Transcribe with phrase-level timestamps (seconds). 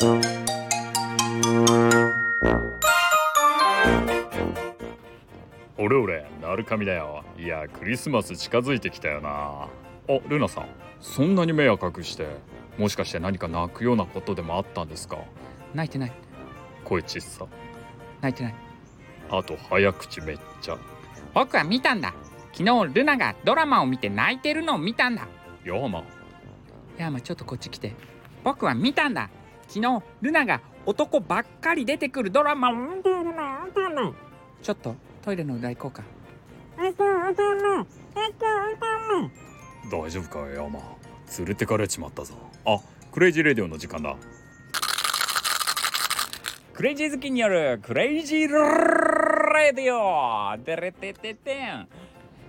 [0.00, 0.20] 俺
[5.96, 7.24] 俺なるかみだよ。
[7.36, 9.66] いやクリスマス近づいてきたよな。
[10.08, 10.66] あルナさん
[11.00, 12.28] そんなに目赤くして
[12.78, 15.18] もしかして何か泣くようなことでもあったんですか？
[15.74, 16.12] 泣いてない。
[16.84, 17.44] 声ちっさ。
[18.20, 18.54] 泣いてない。
[19.30, 20.78] あと早口めっちゃ。
[21.34, 22.14] 僕は見たんだ。
[22.52, 25.26] 昨日ルナがドラマを見て泣いてるのを見たんだ。
[25.64, 25.98] ヤーマ。
[25.98, 26.04] ン
[26.98, 27.96] ヤーマちょっとこっち来て。
[28.44, 29.28] 僕は見たんだ
[29.68, 32.72] 昨日ルナが男ばっかり出てくるドラマ
[34.62, 36.02] ちょっとトイレの裏行こうか。
[39.92, 40.80] 大丈夫かヤーマ。
[41.38, 42.34] 連れてかれちまったぞ。
[42.64, 42.78] あ
[43.12, 44.16] クレイジーレディオの時間だ。
[46.72, 48.48] クレイジー好きによるクレイジー
[49.52, 50.56] レディオ。
[50.64, 51.88] デレテテテン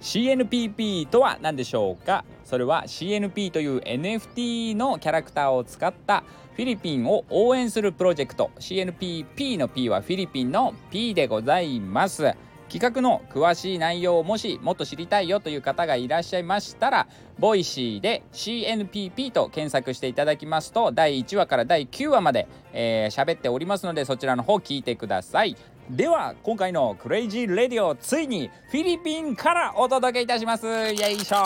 [0.00, 2.24] CNPP とは何でしょうか？
[2.44, 8.50] それは CNP という NFT のキャラクターを使ったフィリピンを応援するプロジェクト。
[8.58, 12.34] CNPP の P はフィリピンの P でございます。
[12.68, 17.06] 企画の詳しい内容をもしもっと知りたいよという方がいらっしゃいましたら
[17.38, 25.56] Voicy で CNPP と検索していただきますと第1話から第9話まで喋、えー、っておりますのでそちらの方聞いてください。
[25.90, 30.66] では今回のクレイジーレディオついにフィリピンからお届けいたします。
[30.66, 31.36] よいしょ。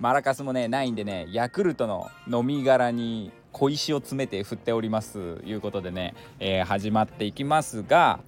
[0.00, 5.18] マラカスもねないんでねヤクルトの飲み殻に小石を詰めて振っております。
[5.44, 8.18] いうことでね、えー、始まっていきますが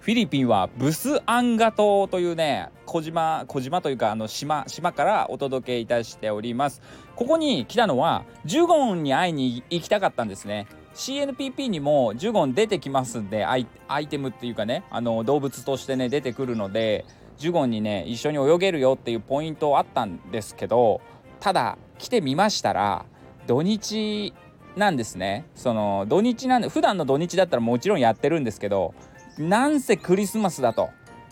[0.00, 6.82] フィリピンはブスアンガ島というね小島小島というかあの島島からお届けいたしております。
[7.16, 10.66] ここに来たのはジュゴンに会いに行きたかったんですね。
[10.98, 13.66] CNPP にもジュゴン出てきますんでアイ
[14.08, 17.04] テムっていうかねあの動物としてね出てくるので
[17.36, 21.00] ジュゴンにね一緒に泳げるよっていうポイントあったんですけど
[21.38, 23.06] ただ来てみましたら
[23.46, 24.34] 土日
[24.76, 25.46] なんですね。
[25.54, 28.92] その土日なんで普段の土日だったらもちろんやってるんですけど
[29.38, 30.90] なんせクリスマスだと。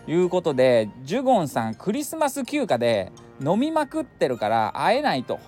[0.08, 3.10] いうことでジュゴンさんクリスマス休暇で
[3.44, 5.40] 飲みまくってるから会えないと。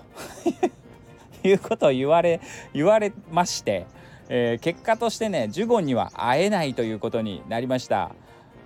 [1.41, 2.41] いうことを言われ
[2.73, 3.87] 言われまして、
[4.29, 8.11] えー、結果としてねジュゴンには会えないということになりました。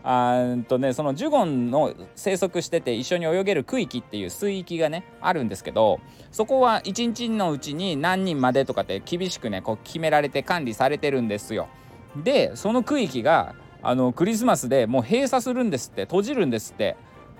[0.05, 11.69] あとねそのジュゴンの生息してて一緒に泳げる区域っていう水域がねあるんですけどそこは1日のうちに何人までとかって厳しくねこう決められて管理されてるんですよ。
[12.21, 16.97] でその区域があのクリスマスでもう閉鎖するんですって閉じるんですって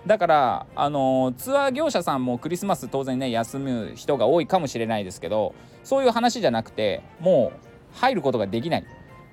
[0.08, 5.54] だからあのツアー業者さんもクリスマス当然ね休む人が多いかもしれないですけど
[5.84, 8.86] そういう話じゃなくてもう入ることができない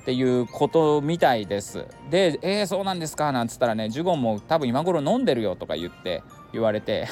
[0.03, 1.85] っていうことみたいです。
[2.11, 6.23] で「えー、そうなんですか」なんつったらねジュゴンも多分今頃飲んでるよとか言って
[6.53, 7.07] 言われて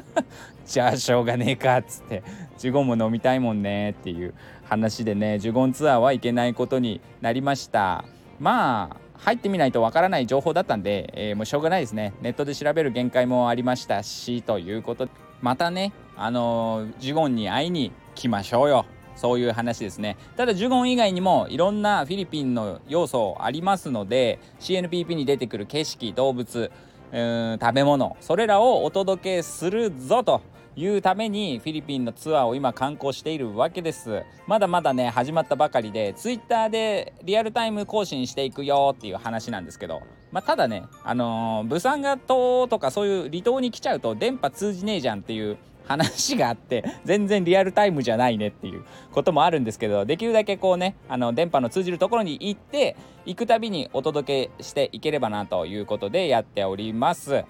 [0.66, 2.22] じゃあしょうがねえかっつって
[2.56, 8.04] ジュゴンも飲みたいもんねっていう話でねジュゴンツアーは行けないことになりました
[8.40, 12.12] まあ入ってみないとわからない情報だったんで、えー、もうしょうがないですね。
[12.22, 18.84] ネットで調べる限界もありましたしということでまたねあのー、ジュゴンに会いに来ましょうよ。
[19.16, 20.16] そういう話ですね。
[20.36, 26.70] ただジュゴン以外にもいろんなフィリピンの要素ありますので CNPP に出てくる景色動物
[27.12, 30.40] うん食べ物それらをお届けするぞと
[30.76, 34.24] いうためにフィリピンのツアーを今観光しているわけです。
[34.46, 40.02] まだまだね始まったばかりでツイッターでリアルタイム更新していくよっていう話なんですけど。
[40.32, 57.44] まあ、ただねあのー、ブサンガ島とかそういう離島に来ちゃうと電波通じねえじゃんっていう話があって 全然リアルタイムじゃないねっていうこともあるんですけどできるだけこうねあの電波の通じるところに行って行くたびにお届けしていければなということでやっております。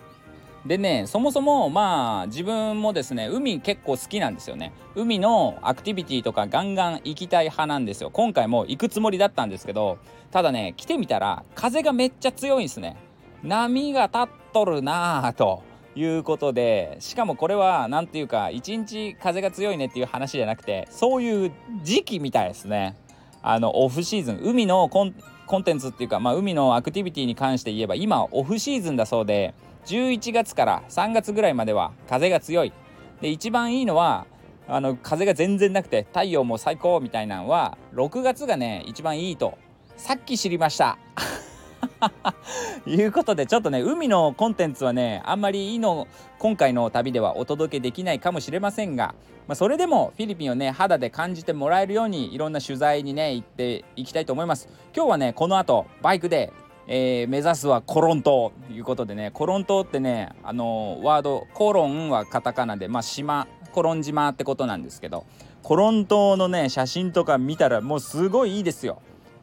[0.67, 4.73] でねそもそもまあ自分もですね海結構好きなんですよね。
[4.95, 8.11] 海のアクティビティとかガンガン行きたい派なんですよ。
[8.11, 9.99] 今回も行くつもりだったんですけど
[10.31, 12.97] ただね来てみたら風がめっちゃ強いんですね。
[13.43, 15.65] 波が立っとるなあと
[15.97, 21.53] いうことでしかもこれは何ていうか一日風が強いねっていう話じゃなくてそういう
[21.83, 22.97] 時期みたいですね。
[23.43, 24.39] あのオフシーズン。
[24.43, 29.53] 海のコンテンツっていうか、まあ、海のアクティビティに関して言えば今オフシーズンだそうで
[29.87, 32.73] 11月から3月ぐらいまでは風が強い。
[33.21, 34.27] で一番いいのは
[34.69, 39.59] あの風が全然なくて太陽も最高みたいなのは6月がね一番いいと
[39.97, 40.99] さっき知りました。
[42.87, 46.09] いうことでちょっとね海のコンテンツはねあんまりいいの
[46.39, 49.15] 今回の旅ではお届けできないかもしれませんが、
[49.47, 54.69] まあ、それでもフィリピンをね肌で感じてもらえるようにいろんな取材にね行っていきたいと思います。
[54.95, 56.53] 今日はねこの後バイクで
[56.95, 65.25] えー、目指すはコロン島ということでねコロン島ってねあのワードコロンはカタカナでまあ島コロン島ってことなんですけど
[65.63, 69.01] コロン島のね写真とか見たらもうすごいいいですよ。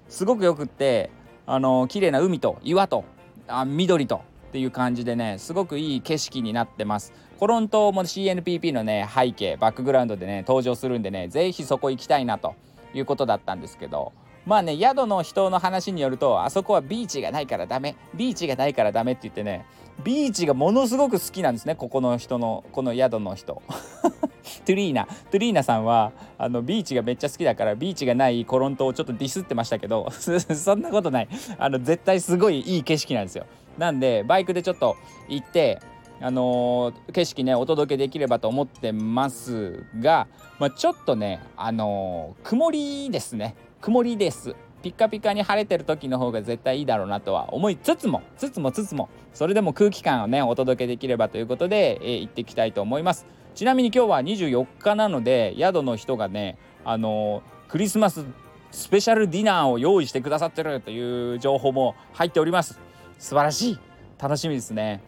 [0.10, 1.10] すごくよくって
[1.48, 3.04] あの綺麗な海と岩と
[3.48, 7.14] あ緑とっていう感じでねすごくいい景色になってます。
[7.40, 12.54] コロン島も CNPP のね背景バックグラウンドでね登場するんでね是非そこ行きたいなと
[12.94, 14.14] いうことだったんですけど
[14.50, 17.96] まあね宿の人の話によるとあそこはビーチがないからダメ。
[18.16, 19.64] ビーチがないからダメって言ってね
[20.04, 23.62] ビーチがものすごく好きなんですねここの人のこの宿の人。
[24.66, 25.06] トゥリーナ。
[25.06, 31.28] トゥリーナさんはあのビーチがめっちゃ好きだからビーチがないコロン島をちょっとディスってましたけど そんなことない。
[31.60, 33.46] あの絶対すごいいい景色なんですよ。
[33.78, 34.96] なんでバイクでちょっと
[35.28, 35.80] 行って
[36.22, 43.56] あのー、景色ねお届けできればと思ってますが、まあ、ちょっとねあのー、曇りですね。
[43.82, 44.58] 曇りです。
[44.82, 53.26] ピッカピカに晴れてる時の方が絶対いいだろうなとは思いつつもつつもつつもそれでも空気感をねお届けできればということで、えー、行ってきたいと思います。
[53.56, 58.26] ちなみに今日は24日なので宿の人がねあのクリスマス
[58.72, 62.80] スペシャルディナーを用意してくださってるという情報も入っております。
[63.18, 63.80] 素晴らしい。
[64.22, 65.02] 楽しみですね。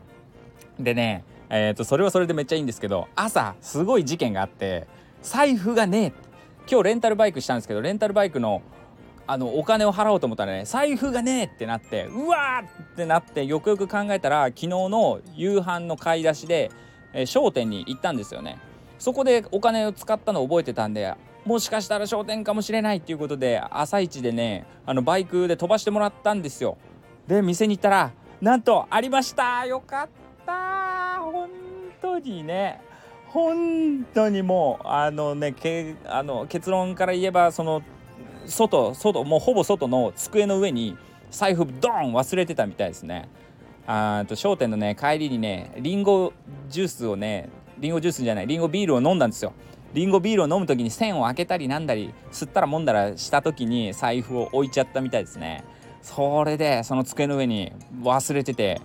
[0.79, 4.87] でねえー、とそれはそれでめっちゃいいんですけど朝すごい事件があって
[5.21, 6.30] 財布がねえ
[6.69, 8.61] 今日レンタルバイクしたんですけどレンタルバイクの
[9.27, 16.71] あのお金を払おうと思ったらね財布がねえってなってうわーってなってよくよく考えたら昨日の夕飯の買い出しで、
[17.13, 18.57] えー、商店に行ったんですよね。
[18.99, 21.13] そこでお金を使ったのを覚えてたんで
[21.45, 26.77] もしかしたら商店かもしれないっていうことで朝一でねあのバイクで飛ばしてもらったんですよ。
[27.27, 28.11] で店に行ったら
[28.41, 30.09] なんとありましたよかっ
[30.45, 31.49] た本
[32.01, 32.81] 当にね。
[33.33, 37.81] 本当にもうあのねけあの結論から言えばその
[38.45, 40.97] 外外もうほぼ外の机の上に
[41.29, 43.29] 財布ドーン忘れてたみたいですね。
[43.87, 46.33] あと商店のね帰りにねリンゴ
[46.69, 47.49] ジュースをね
[47.79, 49.53] リンゴジュースじゃないリンゴビールを飲んだんですよ。
[49.93, 55.63] リンゴビールを飲む時に線を開けたりなんだり吸ったらもんだらした時に財布を置いちゃったみたいですね。
[56.01, 58.81] それでその机の上に忘れてて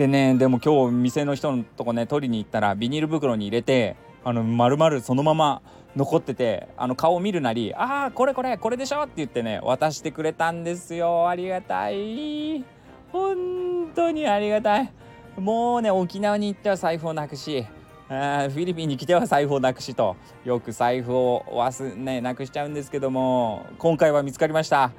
[0.00, 5.60] でねでも今日店の人のとこね取りに行ったらビニール袋に入れてあの丸々そのまま
[5.94, 11.28] 残っててあの顔を見るなり「ああこれこれこれでしょ」って言ってね渡してくれたんですよ。
[11.28, 12.64] ありがたい。
[13.12, 14.90] 本当にありがたい。
[15.38, 17.66] もうね沖縄に行っては財布をなくし
[18.08, 20.16] フィリピンに来ては財布をなくしと
[20.46, 24.92] よく財布を忘ねなくしちゃうんですけども今回は見つかりました。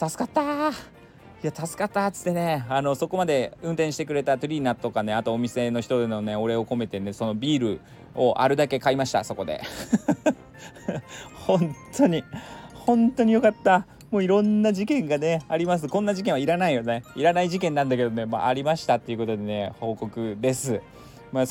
[0.00, 1.01] 助かった
[1.42, 7.80] いや助かったっつってねあのそこまで運転してくれたトリーナとかねあとお店の人でのねお礼を込めてねそのビール
[8.14, 9.60] をあるだけ買いましたそこで。
[11.46, 12.22] 本当に
[12.74, 13.86] 本当によかった。
[14.12, 15.88] もういろんな事件がねあります。
[15.88, 17.02] こんな事件はいらないよね。
[17.16, 20.80] いらない事件なんだけどね、まあ、ありましたっていうことでね報告です。
[21.32, 21.44] まあ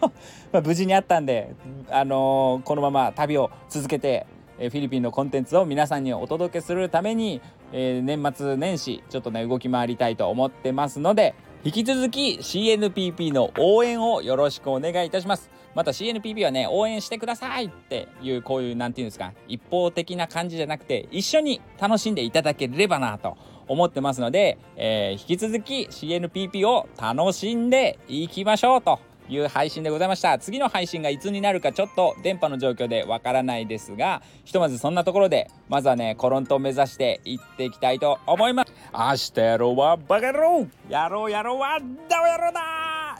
[0.52, 1.54] まあ無事にあったんで
[1.90, 4.26] あのー、このまま旅を続けて
[4.58, 7.40] えフィリピンのコンテンツを皆さんにお届けするために、
[7.72, 11.34] えー、年末年始ちょっとね動き回りたいと思ってますので
[11.64, 15.50] 引き続き CNPP の応援をよろしくお願いいたします。
[15.74, 23.36] また CNPP はね応援してくださいっていうこういう何て言うんですか一方的な感じじゃなくて一緒に楽しんでいただければなと
[23.66, 30.38] 思ってますので、えー、引き続き CNPP を楽しんでいきましょうという配信でございました。
[30.38, 38.72] 次の配信がいつになるかちょっと電波の状況でわからないですがひとまずそんなところでまずはねコロントを目指していっていきたいと思います。
[38.92, 40.66] 明日やろうはバカ野郎。
[40.88, 41.58] やろうやろう。
[41.58, 41.78] は
[42.08, 42.60] ダメ野郎だ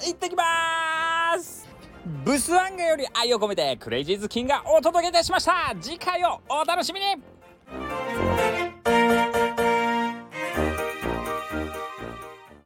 [0.00, 1.68] 行ってきます。
[2.24, 5.74] ブスワンガより愛を込めてクレイジーズキンがお届けいたしました。
[5.80, 7.33] 次回をお楽しみに。